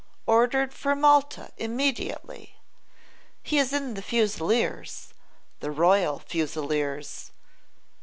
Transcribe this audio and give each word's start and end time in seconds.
Ordered 0.25 0.73
for 0.73 0.95
Malta 0.95 1.51
immediately. 1.57 2.55
He 3.43 3.59
is 3.59 3.71
in 3.71 3.93
the 3.93 4.01
Fusileers, 4.01 5.13
the 5.59 5.69
Royal 5.69 6.17
Fusileers. 6.17 7.29